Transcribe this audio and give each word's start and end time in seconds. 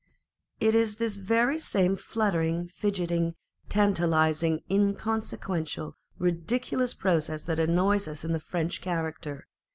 It 0.59 0.73
is 0.73 0.95
the 0.95 1.09
very 1.09 1.59
same 1.59 1.95
fluttering, 1.95 2.67
fidgeting, 2.67 3.35
tanta 3.69 4.07
lising, 4.07 4.63
inconsequential, 4.67 5.95
ridiculous 6.17 6.95
process 6.95 7.43
that 7.43 7.59
annoys 7.59 8.07
us 8.07 8.23
in 8.25 8.31
the 8.33 8.39
French 8.39 8.81
character. 8.81 9.45